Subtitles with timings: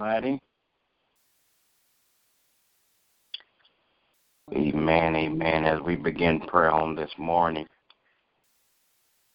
[0.00, 0.40] Buddy.
[4.50, 5.66] Amen, amen.
[5.66, 7.66] As we begin prayer on this morning,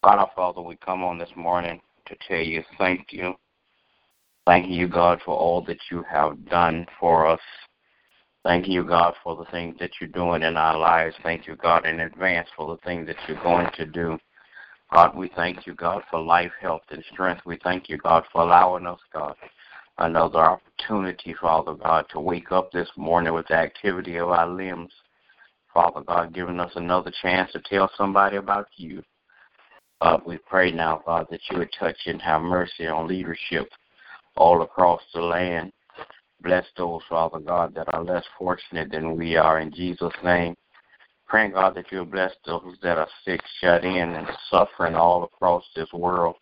[0.03, 3.35] God our Father, we come on this morning to tell you thank you.
[4.47, 7.39] Thank you, God, for all that you have done for us.
[8.43, 11.15] Thank you, God, for the things that you're doing in our lives.
[11.21, 14.17] Thank you, God, in advance for the things that you're going to do.
[14.91, 17.43] God, we thank you, God, for life, health, and strength.
[17.45, 19.35] We thank you, God, for allowing us, God,
[19.97, 24.91] another opportunity, Father God, to wake up this morning with the activity of our limbs.
[25.73, 29.03] Father God, giving us another chance to tell somebody about you.
[30.01, 33.67] God, we pray now, God, that you would touch and have mercy on leadership
[34.37, 35.71] all across the land.
[36.41, 40.55] Bless those, Father God, that are less fortunate than we are in Jesus' name.
[41.27, 45.63] Praying, God, that you'll bless those that are sick, shut in, and suffering all across
[45.75, 46.35] this world.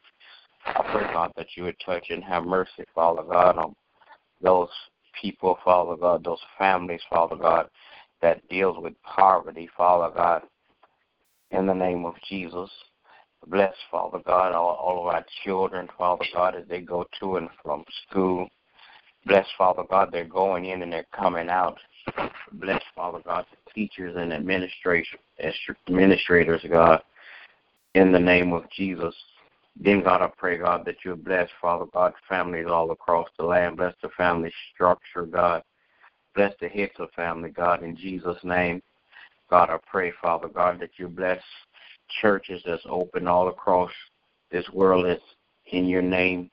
[0.65, 3.75] I pray, God, that you would touch and have mercy, Father God, on
[4.41, 4.69] those
[5.19, 7.67] people, Father God, those families, Father God,
[8.21, 10.43] that deals with poverty, Father God,
[11.51, 12.69] in the name of Jesus.
[13.47, 17.49] Bless, Father God, all, all of our children, Father God, as they go to and
[17.61, 18.47] from school.
[19.25, 21.77] Bless, Father God, their going in and their coming out.
[22.53, 25.19] Bless, Father God, the teachers and administration,
[25.87, 27.01] administrators, God,
[27.95, 29.15] in the name of Jesus.
[29.79, 33.77] Then, God, I pray, God, that you bless, Father God, families all across the land.
[33.77, 35.63] Bless the family structure, God.
[36.35, 38.81] Bless the heads of family, God, in Jesus' name.
[39.49, 41.41] God, I pray, Father God, that you bless
[42.21, 43.91] churches that's open all across
[44.51, 45.21] this world that's
[45.71, 46.49] in your name.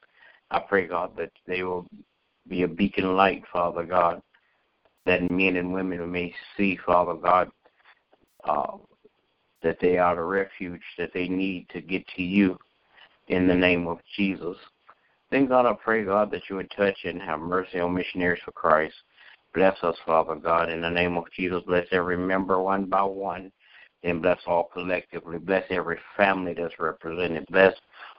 [0.50, 1.86] I pray, God, that they will
[2.48, 4.20] be a beacon light, Father God,
[5.06, 7.50] that men and women may see, Father God,
[8.44, 8.76] uh,
[9.62, 12.58] that they are the refuge that they need to get to you
[13.30, 14.56] in the name of Jesus.
[15.30, 18.52] Then, God, I pray, God, that you would touch and have mercy on missionaries for
[18.52, 18.94] Christ.
[19.54, 21.62] Bless us, Father God, in the name of Jesus.
[21.66, 23.50] Bless every member one by one.
[24.02, 25.38] Then bless all collectively.
[25.38, 27.46] Bless every family that's represented.
[27.50, 27.74] Bless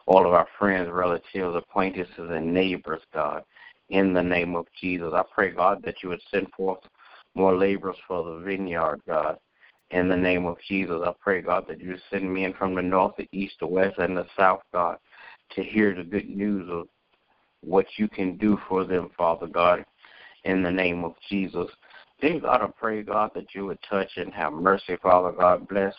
[0.05, 3.43] all of our friends, relatives, acquaintances, and neighbors, God
[3.91, 5.11] in the name of Jesus.
[5.13, 6.79] I pray, God, that you would send forth
[7.35, 9.37] more laborers for the vineyard, God.
[9.91, 13.15] In the name of Jesus, I pray, God, that you send men from the north,
[13.17, 14.97] the east, the west, and the south, God,
[15.55, 16.87] to hear the good news of
[17.61, 19.83] what you can do for them, Father God,
[20.45, 21.67] in the name of Jesus.
[22.21, 25.67] Then, God, I pray, God, that you would touch and have mercy, Father God.
[25.67, 25.93] Bless,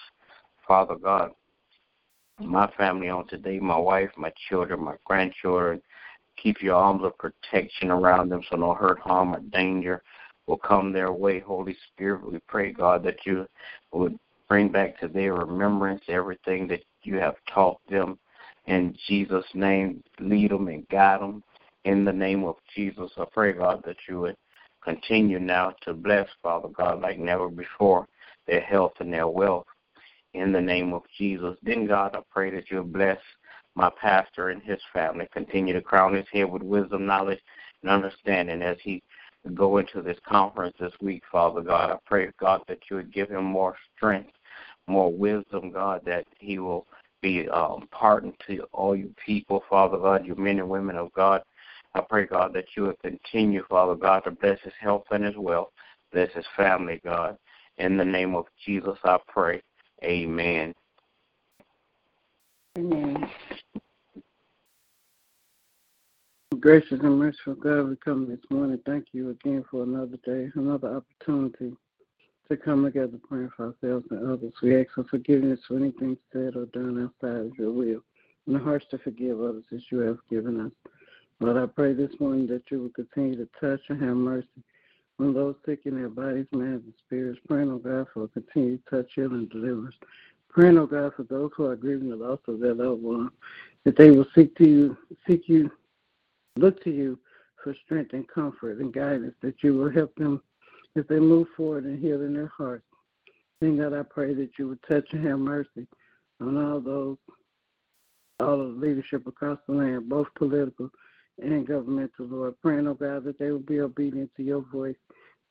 [0.66, 1.32] Father God,
[2.40, 5.82] my family on today, my wife, my children, my grandchildren,
[6.36, 10.02] Keep your arms of protection around them so no hurt, harm, or danger
[10.46, 11.40] will come their way.
[11.40, 13.46] Holy Spirit, we pray, God, that you
[13.92, 18.18] would bring back to their remembrance everything that you have taught them.
[18.66, 21.42] In Jesus' name, lead them and guide them.
[21.84, 24.36] In the name of Jesus, I pray, God, that you would
[24.82, 28.06] continue now to bless, Father God, like never before,
[28.46, 29.66] their health and their wealth.
[30.34, 31.56] In the name of Jesus.
[31.62, 33.18] Then, God, I pray that you would bless
[33.74, 35.28] my pastor and his family.
[35.32, 37.40] Continue to crown his head with wisdom, knowledge,
[37.82, 39.02] and understanding as he
[39.54, 41.90] go into this conference this week, Father God.
[41.90, 44.32] I pray, God, that you would give him more strength,
[44.86, 46.86] more wisdom, God, that he will
[47.20, 51.42] be um, pardoned to all you people, Father God, you men and women of God.
[51.94, 55.36] I pray, God, that you would continue, Father God, to bless his health and his
[55.36, 55.70] wealth,
[56.12, 57.36] bless his family, God.
[57.78, 59.62] In the name of Jesus, I pray.
[60.04, 60.44] Amen.
[60.44, 60.61] Amen.
[66.62, 68.78] Gracious and merciful God, we come this morning.
[68.86, 71.76] Thank you again for another day, another opportunity
[72.48, 74.52] to come together praying for ourselves and others.
[74.62, 78.04] We ask for forgiveness for anything said or done outside of your will,
[78.46, 80.70] and the hearts to forgive others as you have given us.
[81.40, 84.46] Lord, I pray this morning that you will continue to touch and have mercy
[85.18, 87.40] on those sick in their bodies, minds, and spirits.
[87.48, 89.96] Praying, oh God, for continued touch, healing, and deliverance.
[90.48, 93.30] Praying, oh God, for those who are grieving the loss of their loved one,
[93.82, 95.68] that they will seek to you, seek you,
[96.56, 97.18] look to you
[97.62, 100.42] for strength and comfort and guidance, that you will help them
[100.96, 102.84] as they move forward and heal in their hearts.
[103.60, 105.86] Then God, I pray that you would touch and have mercy
[106.40, 107.16] on all those,
[108.40, 110.90] all of the leadership across the land, both political
[111.40, 112.60] and governmental, Lord.
[112.60, 114.96] Praying, oh God, that they will be obedient to your voice.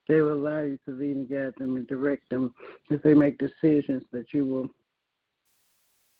[0.08, 2.54] They will allow you to lead and guide them and direct them
[2.92, 4.70] as they make decisions that you will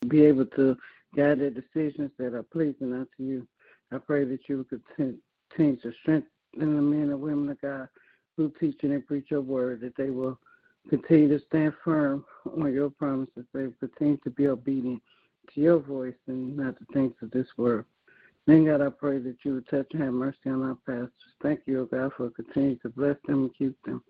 [0.08, 0.76] be able to
[1.14, 3.46] guide their decisions that are pleasing unto you.
[3.92, 7.88] I pray that you will continue to strengthen the men and women of God
[8.36, 10.38] who teach and preach your word, that they will
[10.88, 12.24] continue to stand firm
[12.60, 13.44] on your promises.
[13.52, 15.02] They will continue to be obedient
[15.54, 17.84] to your voice and not the things of this world.
[18.46, 21.12] Then, God, I pray that you would touch and have mercy on our pastors.
[21.42, 24.02] Thank you, O God, for continuing to bless them and keep them.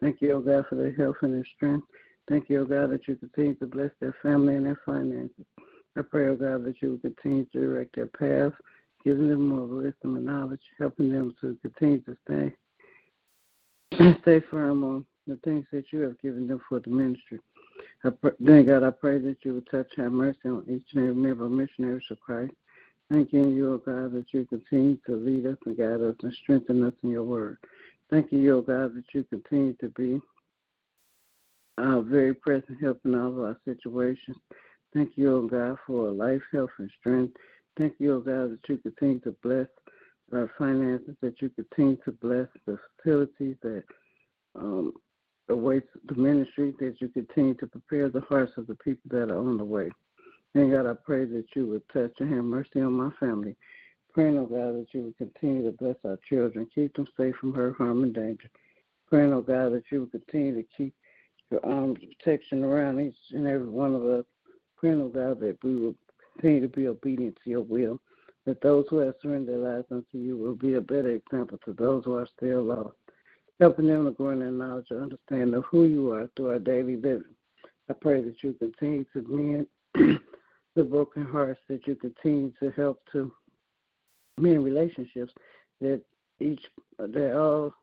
[0.00, 1.86] Thank you, O God, for their health and their strength.
[2.28, 5.46] Thank you, O God, that you continue to bless their family and their finances.
[5.96, 8.52] I pray, O God, that you will continue to direct their path,
[9.04, 12.54] giving them more wisdom and knowledge, helping them to continue to stay
[14.22, 17.38] stay firm on the things that you have given them for the ministry.
[18.04, 21.08] I then, God, I pray that you will touch and have mercy on each and
[21.08, 22.52] every member of missionaries of Christ.
[23.10, 26.84] Thanking you, O God, that you continue to lead us and guide us and strengthen
[26.84, 27.58] us in your word.
[28.10, 30.20] Thank you, O God, that you continue to be
[31.78, 34.36] our very present help in all of our situations.
[34.92, 37.36] Thank you, O God, for life, health, and strength.
[37.78, 39.68] Thank you, O God, that you continue to bless
[40.32, 43.84] our finances, that you continue to bless the facilities that
[44.56, 44.92] um,
[45.48, 49.38] await the ministry, that you continue to prepare the hearts of the people that are
[49.38, 49.90] on the way.
[50.56, 53.54] And God, I pray that you would touch and have mercy on my family.
[54.12, 57.54] Praying, oh God, that you would continue to bless our children, keep them safe from
[57.54, 58.50] hurt, harm, and danger.
[59.08, 60.94] Praying, oh God, that you would continue to keep
[61.52, 64.24] your arms of protection around each and every one of us.
[64.78, 65.94] Praying, oh God, that we will
[66.38, 68.00] continue to be obedient to your will.
[68.46, 71.72] That those who have surrendered their lives unto you will be a better example to
[71.74, 72.96] those who are still lost.
[73.60, 76.58] Helping them to grow in their knowledge and understanding of who you are through our
[76.58, 77.34] daily living.
[77.90, 79.66] I pray that you continue to mend
[80.74, 83.32] the broken hearts that you continue to help to
[84.38, 85.32] mend relationships
[85.80, 86.00] that
[86.40, 86.60] each
[86.98, 87.74] that all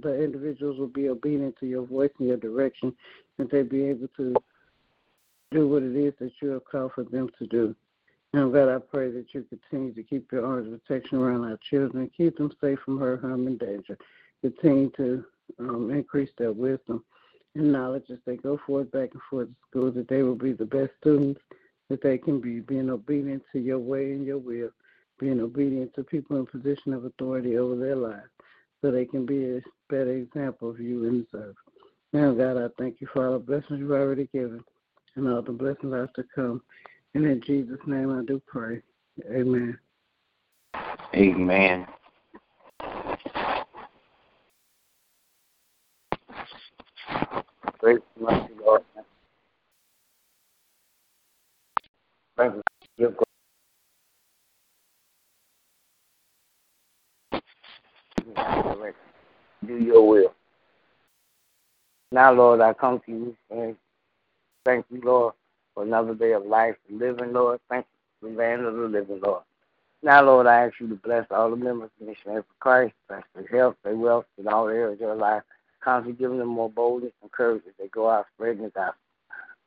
[0.00, 2.92] the individuals will be obedient to your voice and your direction
[3.38, 4.34] and they be able to
[5.50, 7.74] do what it is that you have called for them to do.
[8.38, 11.58] And God, I pray that you continue to keep your arms of protection around our
[11.68, 13.98] children, keep them safe from hurt, harm, and danger.
[14.42, 15.24] Continue to
[15.58, 17.04] um, increase their wisdom
[17.56, 20.52] and knowledge as they go forth back and forth to school, that they will be
[20.52, 21.40] the best students
[21.88, 24.70] that they can be, being obedient to your way and your will,
[25.18, 28.30] being obedient to people in position of authority over their lives,
[28.80, 31.56] so they can be a better example of you in earth.
[32.12, 34.62] Now, God, I thank you for all the blessings you've already given
[35.16, 36.62] and all the blessings are to come.
[37.18, 38.80] And in Jesus' name I do pray.
[39.28, 39.76] Amen.
[41.16, 41.84] Amen.
[47.80, 48.82] Great mercy, Lord.
[52.36, 52.62] Thank
[52.98, 53.16] you.
[59.66, 60.34] Do your will.
[62.12, 63.74] Now, Lord, I come to you and
[64.64, 65.34] thank you, Lord,
[65.78, 67.60] for another day of life and living, Lord.
[67.70, 69.44] Thank you for the land of the living, Lord.
[70.02, 72.94] Now, Lord, I ask you to bless all the members of the Missionary for Christ,
[73.08, 75.44] bless their health, their wealth, and all areas of their life,
[75.80, 78.98] constantly giving them more boldness and courage as they go out spreading the gospel.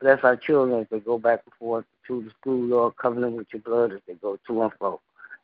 [0.01, 2.97] Bless our children as they go back and forth to the school, Lord.
[2.97, 4.99] Cover them with your blood as they go to and fro.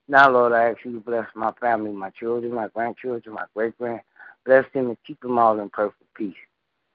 [0.09, 3.77] Now, Lord, I ask you to bless my family, my children, my grandchildren, my great
[3.77, 4.01] grand.
[4.45, 6.35] Bless them and keep them all in perfect peace.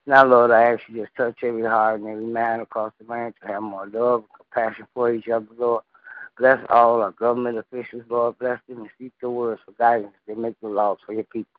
[0.05, 3.09] Now, Lord, I ask you to just touch every heart and every man across the
[3.09, 5.85] land to have more love and compassion for each other, Lord.
[6.39, 8.39] Bless all our government officials, Lord.
[8.39, 10.15] Bless them and seek your words for guidance.
[10.27, 11.53] They make the laws for your people.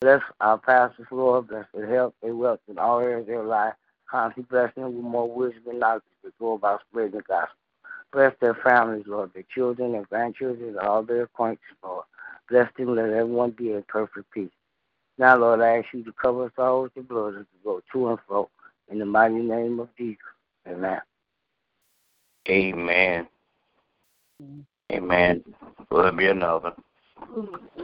[0.00, 1.48] Bless our pastors, Lord.
[1.48, 3.74] Bless their health, their wealth, and all areas of their life.
[4.08, 7.56] Constantly bless them with more wisdom and knowledge to go about spreading the gospel.
[8.12, 12.04] Bless their families, Lord, their children and grandchildren, all their acquaintances, Lord.
[12.48, 14.50] Bless them, let everyone be in perfect peace.
[15.18, 17.80] Now, Lord, I ask you to cover us all with your blood as we go
[17.92, 18.50] to and fro.
[18.88, 20.18] In the mighty name of Jesus.
[20.68, 21.00] Amen.
[22.48, 23.28] Amen.
[24.92, 25.44] Amen.
[25.90, 26.72] Will there be another?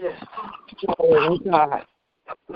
[0.01, 0.23] Yes.
[0.99, 1.85] Oh, God.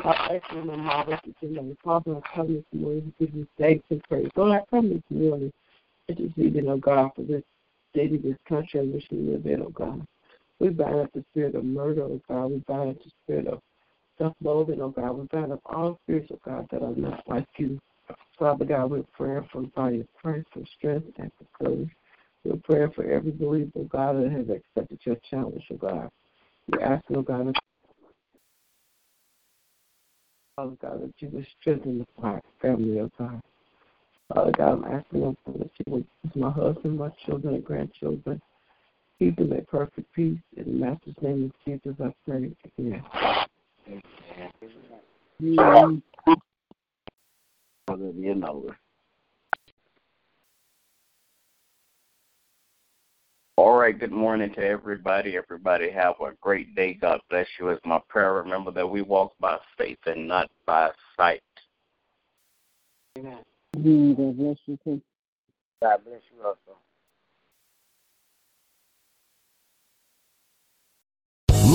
[0.05, 1.77] Our excellent and marvelous name.
[1.83, 4.31] Father, I come this morning to give you thanks and praise.
[4.37, 5.53] Lord, I come this morning
[6.09, 7.43] interceding, oh God, for this
[7.91, 10.07] state of this country in which we live in, oh God.
[10.61, 12.53] We bind up the spirit of murder, oh God.
[12.53, 13.61] We bind up the spirit of
[14.19, 15.13] self-loathing, oh God.
[15.13, 17.81] We bind up all spirits, oh God, that are not like you.
[18.39, 21.91] Father God, we're praying for body of Christ for strength and for courage.
[22.45, 26.11] We're praying for every believer, oh God, that has accepted your challenge, oh God.
[26.71, 27.57] We're asking, oh God,
[30.57, 33.41] Father God, that you would strengthen the family, oh God.
[34.33, 37.65] Father God, I'm asking, oh God, that you would bless my husband, my children, and
[37.65, 38.41] grandchildren.
[39.19, 40.39] Keep them at perfect peace.
[40.57, 42.53] In the Master's name of Jesus, I pray.
[42.79, 43.03] Amen.
[45.47, 46.03] Amen.
[47.89, 48.69] You know.
[53.57, 55.37] All right, good morning to everybody.
[55.37, 56.95] Everybody have a great day.
[56.95, 58.35] God bless you is my prayer.
[58.35, 61.43] Remember that we walk by faith and not by sight.
[63.17, 63.39] Amen.
[63.77, 64.15] Amen.
[64.15, 65.01] God bless you too.
[65.81, 66.79] God bless you also.